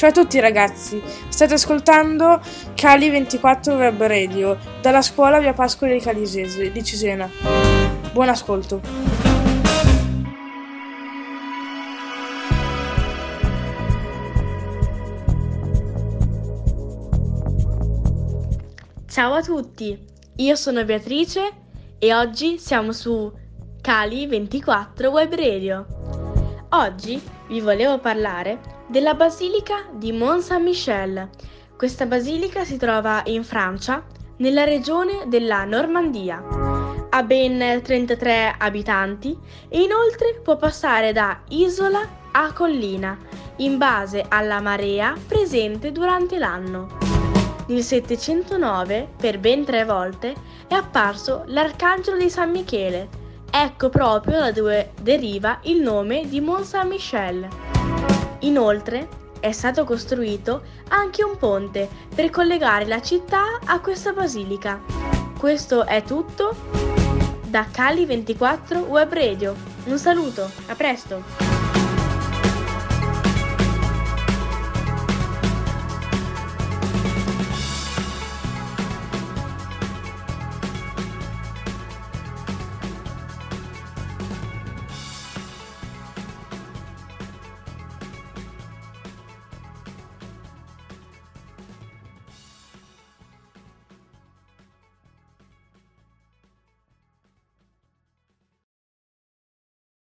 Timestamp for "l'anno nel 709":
46.38-49.08